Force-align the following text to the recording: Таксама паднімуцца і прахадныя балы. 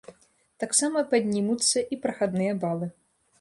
Таксама 0.63 1.03
паднімуцца 1.11 1.85
і 1.93 2.01
прахадныя 2.07 2.57
балы. 2.65 2.87